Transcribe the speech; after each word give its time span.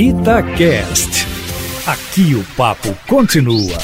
Itacast. 0.00 1.26
Aqui 1.84 2.32
o 2.36 2.44
papo 2.56 2.96
continua. 3.08 3.78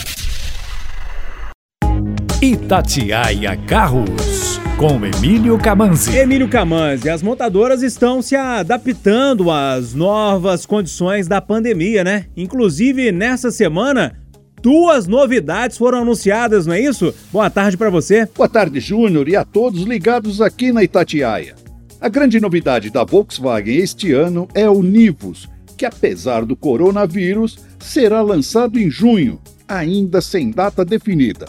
Itatiaia 2.41 3.57
Carros, 3.67 4.61
com 4.77 5.05
Emílio 5.05 5.59
Camanzi. 5.59 6.17
Emílio 6.17 6.49
Camanzi, 6.49 7.11
as 7.11 7.21
montadoras 7.21 7.83
estão 7.83 8.23
se 8.23 8.37
adaptando 8.37 9.51
às 9.51 9.93
novas 9.93 10.65
condições 10.65 11.27
da 11.27 11.41
pandemia, 11.41 12.05
né? 12.05 12.27
Inclusive, 12.37 13.11
nessa 13.11 13.51
semana, 13.51 14.17
duas 14.63 15.09
novidades 15.09 15.77
foram 15.77 16.03
anunciadas, 16.03 16.65
não 16.65 16.75
é 16.75 16.81
isso? 16.81 17.13
Boa 17.33 17.51
tarde 17.51 17.77
para 17.77 17.91
você. 17.91 18.25
Boa 18.37 18.49
tarde, 18.49 18.79
Júnior, 18.79 19.29
e 19.29 19.35
a 19.35 19.45
todos 19.45 19.83
ligados 19.83 20.41
aqui 20.41 20.71
na 20.71 20.85
Itatiaia. 20.85 21.57
A 22.01 22.09
grande 22.09 22.39
novidade 22.39 22.89
da 22.89 23.03
Volkswagen 23.03 23.79
este 23.79 24.13
ano 24.13 24.47
é 24.55 24.71
o 24.71 24.81
Nivus, 24.81 25.53
que 25.77 25.85
apesar 25.85 26.45
do 26.45 26.57
coronavírus, 26.57 27.59
será 27.79 28.23
lançado 28.23 28.79
em 28.79 28.91
junho, 28.91 29.41
ainda 29.67 30.21
sem 30.21 30.51
data 30.51 30.85
definida. 30.85 31.47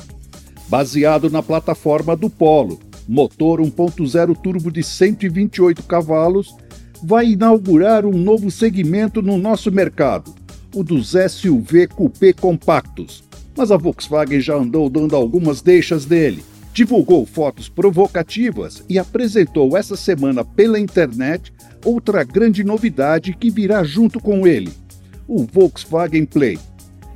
Baseado 0.68 1.30
na 1.30 1.44
plataforma 1.44 2.16
do 2.16 2.30
Polo, 2.30 2.80
motor 3.08 3.62
1.0 3.62 4.36
turbo 4.42 4.72
de 4.72 4.84
128 4.84 5.84
cavalos, 5.84 6.56
vai 7.04 7.28
inaugurar 7.30 8.06
um 8.06 8.18
novo 8.18 8.50
segmento 8.50 9.22
no 9.22 9.38
nosso 9.38 9.72
mercado, 9.72 10.34
o 10.74 10.84
dos 10.84 11.14
SUV 11.30 11.88
coupé 11.88 12.34
compactos. 12.34 13.24
Mas 13.56 13.72
a 13.72 13.78
Volkswagen 13.78 14.42
já 14.42 14.56
andou 14.56 14.90
dando 14.90 15.16
algumas 15.16 15.62
deixas 15.62 16.04
dele. 16.04 16.44
Divulgou 16.74 17.26
fotos 17.26 17.70
provocativas 17.70 18.84
e 18.90 19.00
apresentou 19.00 19.78
essa 19.78 19.96
semana 19.96 20.44
pela 20.44 20.78
internet 20.78 21.54
outra 21.86 22.24
grande 22.24 22.64
novidade 22.64 23.34
que 23.34 23.50
virá 23.50 23.84
junto 23.84 24.20
com 24.20 24.46
ele: 24.46 24.74
o 25.28 25.46
Volkswagen 25.46 26.26
Play. 26.26 26.60